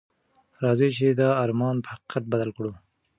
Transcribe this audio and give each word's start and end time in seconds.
راځئ 0.63 0.89
چې 0.97 1.05
دا 1.21 1.29
ارمان 1.43 1.75
په 1.83 1.89
حقیقت 1.93 2.23
بدل 2.31 2.49
کړو. 2.57 2.71